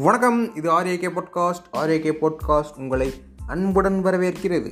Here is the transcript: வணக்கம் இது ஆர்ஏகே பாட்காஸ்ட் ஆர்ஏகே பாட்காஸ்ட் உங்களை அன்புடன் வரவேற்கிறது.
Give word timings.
வணக்கம் 0.00 0.54
இது 0.54 0.80
ஆர்ஏகே 0.80 1.08
பாட்காஸ்ட் 1.08 1.68
ஆர்ஏகே 1.72 2.12
பாட்காஸ்ட் 2.20 2.78
உங்களை 2.78 3.14
அன்புடன் 3.46 4.04
வரவேற்கிறது. 4.04 4.70